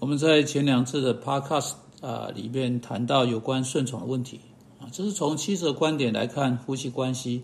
[0.00, 4.40] 我们在前两次的 podcast 啊里面谈到有关顺从的问题
[4.78, 7.42] 啊，这是从妻子的观点来看夫妻关系。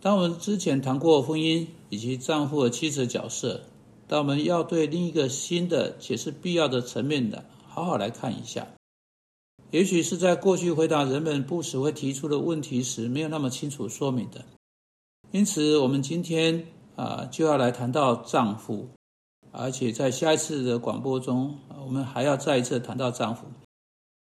[0.00, 3.62] 当我们之前谈过婚姻以及丈夫和妻子的角色，
[4.06, 8.68] 当我们要对另一个新的且是必要的层面的好好来看一下。
[9.72, 14.44] 也许是在过去回答人们不时会提出的问题时没有那么清楚说明的，
[15.32, 18.88] 因此我们今天啊就要来谈到丈夫。
[19.52, 23.46] 而且在下一次的广播中，我们还要再一次谈到丈夫。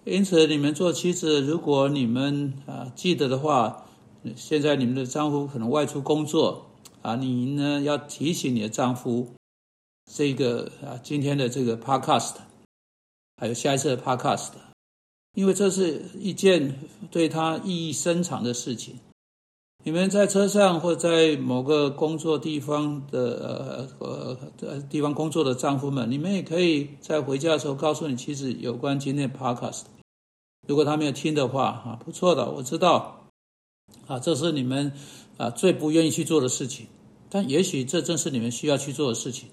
[0.05, 3.87] 因此，你们做妻子，如果你们啊记得的话，
[4.37, 6.67] 现在你们的丈夫可能外出工作
[7.01, 9.29] 啊，你呢要提醒你的丈夫，
[10.13, 12.35] 这个啊今天的这个 podcast，
[13.37, 14.51] 还有下一次的 podcast，
[15.35, 16.79] 因为这是一件
[17.11, 18.99] 对他意义深长的事情。
[19.87, 29.83] 你们在车上或在某个工作地方的呃呃地方工作的丈夫们，你们也可以在回家的时候告诉你妻子有关今天 podcast。
[30.67, 33.27] 如果他没有听的话，啊，不错的，我知道，
[34.07, 34.91] 啊，这是你们
[35.37, 36.87] 啊最不愿意去做的事情，
[37.29, 39.51] 但也许这正是你们需要去做的事情，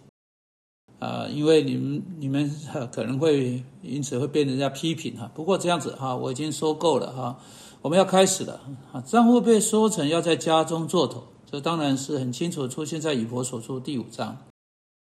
[1.00, 2.50] 啊，因为你们你们
[2.94, 5.30] 可能会因此会被人家批评哈。
[5.36, 7.38] 不过这样子哈，我已经说够了哈。
[7.82, 8.62] 我们要开始了
[8.94, 9.02] 啊！
[9.02, 14.38] 丈夫被说成要在家中做头，这当然是很清楚出现在以佛所书第五章。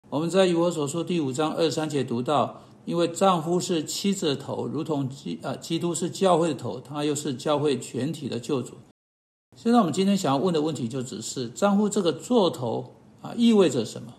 [0.10, 8.74] 我们在以佛所书第五章二三节读到，因为丈夫是妻子的头，如同基啊基督是教会的头，他又是教会全体的救主。
[9.56, 14.12] 现在我们今天想要问的问题就只是丈夫这个做头啊意味着什么？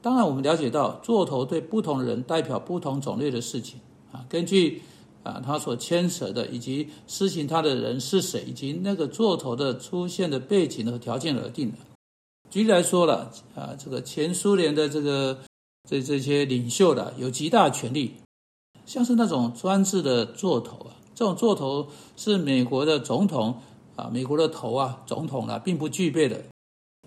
[0.00, 3.80] 当然，我们了解到做头对不同的人代表不同种类的事情
[4.12, 4.82] 啊，根据。
[5.22, 11.78] 啊，他所牵扯的，以及施行他的人是谁，以及那个座头的出现的背景和条件而定的。
[12.50, 15.38] 举例来说了，啊，这个前苏联的这个
[15.88, 18.14] 这这些领袖的有极大权力，
[18.84, 23.56] 像是那种专制的座头啊，这种座头是美国的总统
[23.96, 26.42] 啊，美国的头啊，总统啊，并不具备的。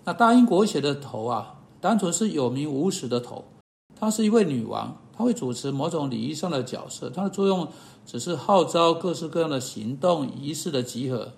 [0.04, 3.44] 那大英国写的头啊，单纯是有名无实的头，
[3.94, 4.96] 她是一位女王。
[5.16, 7.66] 他会主持某种礼仪上的角色，它的作用
[8.04, 11.32] 只是号召各式各样的行动仪式的集合，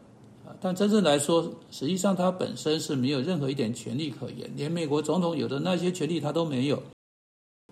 [0.61, 6.83] 但真正来说，实际上他本身是没有任何一点权利可言，连美国总统有的那些权利他都没有。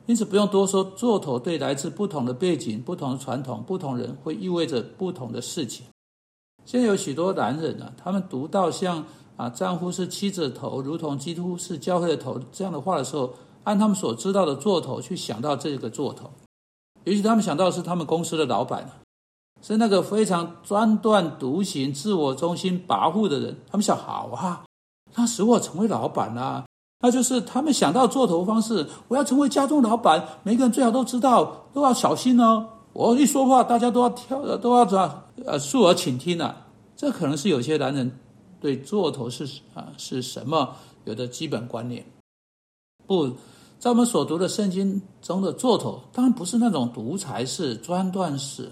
[0.06, 5.84] 因此不用多说，做头对来自不同的背景、不同的传统、不同人会意味着不同的事情。
[6.64, 9.04] 现在有许多男人啊，他们读到像
[9.36, 13.34] 啊丈夫是妻子的头，如同基督是教会的头这样的话的时候。
[13.66, 16.30] 按他们所知道的做头去想到这个做头，
[17.02, 18.88] 也许他们想到是他们公司的老板
[19.60, 23.56] 是那个非常专断独行、自我中心、跋扈的人。
[23.68, 24.64] 他们想，好啊，
[25.16, 26.64] 那使我成为老板啊，
[27.00, 28.86] 那就是他们想到做头方式。
[29.08, 32.68] 我要成为家中老板，每个人最好都知道，都要小心哦。
[32.92, 34.96] 我一说话，大家都要跳，都要怎
[35.44, 36.66] 呃竖耳倾听啊。
[36.94, 38.16] 这可能是有些男人
[38.60, 39.44] 对做头是
[39.74, 42.06] 啊是什么有的基本观念，
[43.08, 43.32] 不。
[43.78, 48.70] 在我们所读的圣经中的座头，当然不是那种独裁式、专断式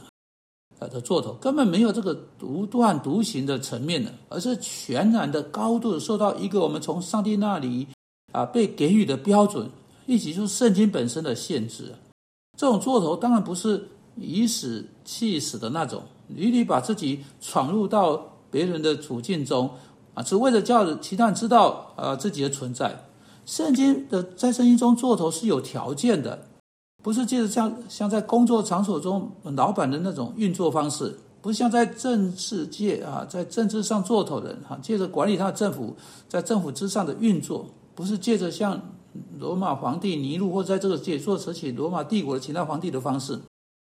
[0.80, 7.86] 的座头，根本没有这个独断独行的层面的，而是全然的、高度受到一个我们从上帝那里
[8.32, 9.68] 啊被给予的标准，
[10.06, 11.92] 以及就是圣经本身的限制。
[12.58, 19.70] 这种座头当然不是以死气死的那种，屡屡把自己闯入到别人的处境中
[20.14, 22.98] 啊，只为了叫其他人知道啊自己的存在。
[23.46, 26.46] 圣经的在圣经中做头是有条件的，
[27.02, 35.94] 不是借着像像在工作场所中老板的那种运作方式，不是像在政治界啊，在政治上做头人哈，借着管理他的政府，
[36.28, 38.80] 在政府之上的运作，不是借着像
[39.38, 43.38] 罗马皇帝尼禄或在这个界做扯起罗马帝国的其他皇帝的方式，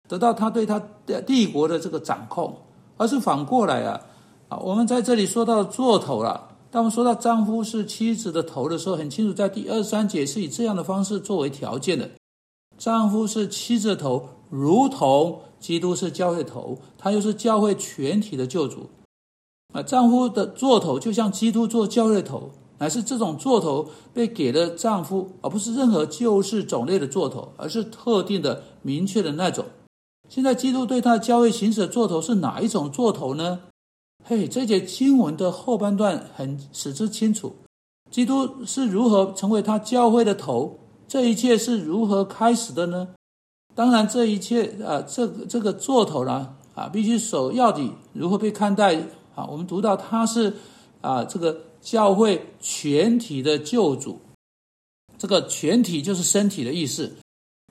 [0.09, 2.57] 得到他对他的帝国的这个掌控，
[2.97, 4.01] 而是反过来啊
[4.49, 6.49] 啊，我们在这里说到做头了。
[6.75, 12.11] 当我们说到丈夫是妻子的头的时候，很清楚，在第二三节是以这样的方式作为条件的。
[12.77, 18.91] 丈夫是妻子的头，如同基督是教会头，他又是教会全体的救主。
[19.73, 29.65] 啊，丈夫的座头就像基督做教会头，乃是这种座头被给了丈夫，而不是任何旧式种类的座头，而是特定的、明确的那种。
[30.29, 33.61] 现在基督对他的教会行使的座头是哪一种座头呢？
[34.27, 37.55] 嘿，这节经文的后半段很使之清楚，
[38.11, 43.07] 基督是如何成为他教会的头，这一切是如何开始的呢？
[43.75, 48.97] 当然，这一切啊，这个这个做头呢，啊，必须首要的如何被看待
[49.35, 49.45] 啊？
[49.47, 50.55] 我们读到他是
[51.03, 54.19] 啊，这个教会全体的救主，
[55.19, 57.13] 这个全体就是身体的意思，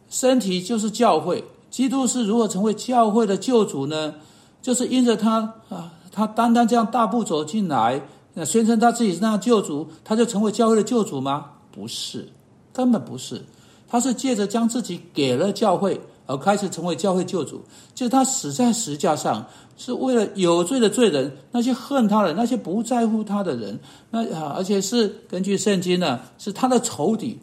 [0.07, 1.43] 身体就是教会。
[1.71, 4.13] 基督是如何成为教会的救主呢？
[4.61, 8.01] 就是因着他啊，他单单这样大步走进来，
[8.35, 11.47] 那宣称他自己是那救主，他就成为教会的救主吗？
[11.71, 12.29] 不是，
[12.71, 13.41] 根本不是。
[13.87, 17.61] 他是借着将自己给了教会，而开始成为教会救主。
[17.93, 19.45] 就是他死在石架上，
[19.75, 23.79] 是为了有罪的罪人，那些恨他的、那些不在乎他的人，
[24.11, 27.39] 那啊，而且是根据圣经呢，是他的仇敌，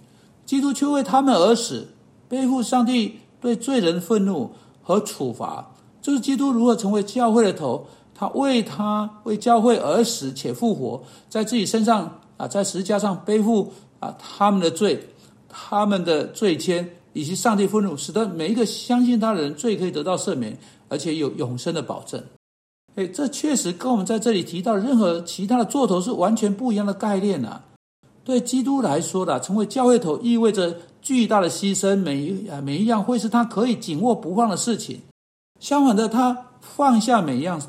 [0.46, 1.88] 基督却为他们而死，
[2.28, 3.18] 背负上帝。
[3.42, 4.50] 对罪人愤怒
[4.82, 5.72] 和处罚，
[6.02, 7.86] 这是基督如何成为教会的头。
[8.20, 15.08] 他为他为教会而死且复活，在自己身上啊，在十字架上背负啊他们的罪、
[15.48, 20.54] 他们的罪愆以及上帝愤怒，使得每一个相信他的人罪可以得到赦免，
[20.90, 22.22] 而且有永生的保证。
[22.94, 27.62] 哎，这确实跟我们在这里提到任何其他的座头是完全不一样的概念呐。
[28.22, 30.76] 对基督来说的，成为教会头意味着。
[31.02, 35.00] 巨大的牺牲，每一啊每一样会是他可以紧握不放的事情。
[35.58, 37.60] 相反的，他放下每一样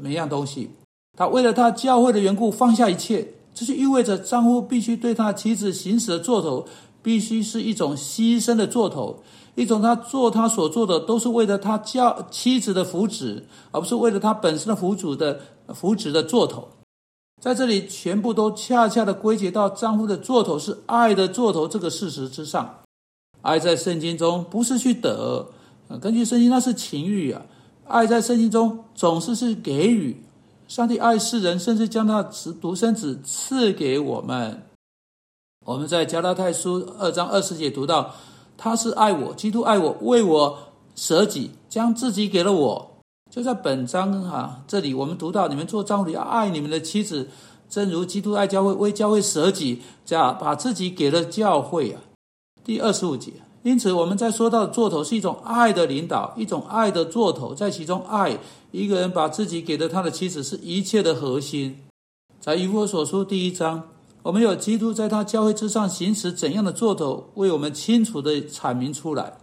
[0.00, 0.70] 每样东西，
[1.16, 3.34] 他为了他教会的缘故放下一切。
[3.52, 6.66] 这就意味着丈夫必须对他妻子行使的做头，
[7.02, 9.22] 必须是一种牺牲的做头，
[9.56, 13.42] 一种他做他所做的都是为了他教妻子的福祉，
[13.72, 15.40] 而不是为了他本身的福祉的
[15.74, 16.68] 福祉的做头。
[17.42, 22.82] 在这里，全部都恰恰的归结到丈夫的做头是爱的做头这个事实之上。
[23.42, 25.48] 爱在圣经中不是去得，
[26.00, 27.42] 根据圣经那是情欲啊。
[27.90, 30.22] 爱在圣经中总是是给予。
[30.66, 32.22] 上帝爱世人，甚至将他
[32.60, 34.62] 独生子赐给我们。
[35.66, 38.14] 我们在加拉太书二章二十节读到，
[38.56, 40.58] 他是爱我，基督爱我，为我
[40.94, 42.90] 舍己，将自己给了我。
[43.30, 47.28] 就在本章啊，这里我们读到，你们做丈夫的要爱你们的妻子，
[47.68, 52.00] 正如基督爱教会，为教会舍己，这样把自己给了教会啊。
[52.62, 58.38] 第二十五节，因此我们在说到做头是一种爱的领导，一种爱的做头，在其中爱
[58.70, 61.78] 一个人把自己给了他的妻子，是一切的核心。
[62.40, 63.88] 在以弗所书第一章，
[64.22, 69.34] 我们有基督在他教会之上行使怎样的做头，为我们清楚的阐明出来。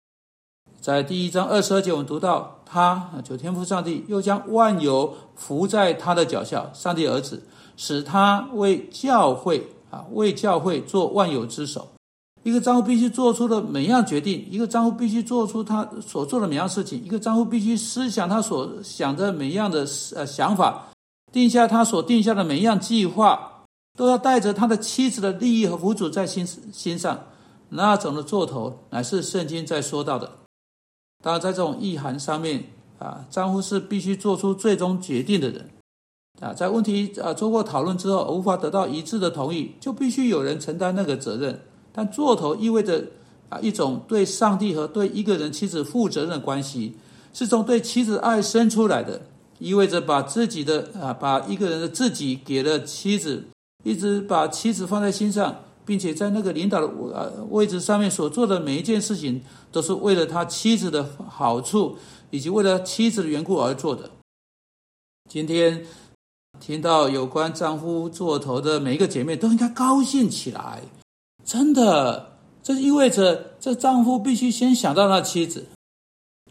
[0.82, 7.44] 在第一章二十二节，我们读到他啊，九天父上帝又将万有伏在他的脚下，上帝儿子
[7.76, 11.88] 使他为教会啊，为教会做万有之首。
[12.48, 19.86] 一个丈夫必须做出的每样决定，一个丈夫必须做出他所做的每样事情，一个丈夫必须思想他所想的每样的
[20.16, 20.88] 呃想法，
[21.34, 23.66] 定下他所定下的每一样计划，
[23.98, 27.20] 都要带着他的妻子的利益和福祉在心心上。
[27.68, 30.32] 那种的做头，乃是圣经在说到的。
[31.22, 32.64] 当然，在这种意涵上面
[32.98, 35.70] 啊，丈夫是必须做出最终决定的人
[36.40, 36.54] 啊。
[36.54, 41.60] 在问题啊做过讨论之后，无法得到一致的同意，就必须有人承担那个责任。
[41.98, 43.04] 但做头意味着
[43.50, 46.94] 啊一种对上帝和对一个人妻子负责任的关系，
[47.34, 49.20] 是从对妻子爱生出来的，
[49.58, 53.46] 意味着把自己的啊把一个人的自己给了妻子，
[53.84, 55.64] 一直把妻子放在心上。
[55.88, 59.42] 并且在那个领导的呃位置上面所做的每一件事情，
[59.72, 61.96] 都是为了他妻子的好处，
[62.30, 64.10] 以及为了妻子的缘故而做的。
[65.30, 65.86] 今天
[66.60, 70.82] 听到有关丈夫做头的每一个姐妹都应该高兴起来，
[71.48, 75.68] 真的，这意味着这丈夫必须先想到那妻子。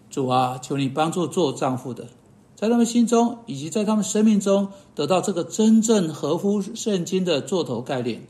[0.08, 2.06] 主啊，求你帮助做丈夫的，
[2.54, 8.26] 在他们心中以及在他们生命中得到这个真正合乎圣经的座头概念。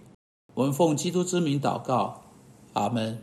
[0.55, 2.23] 我们奉基督之名祷告，
[2.73, 3.17] 阿门。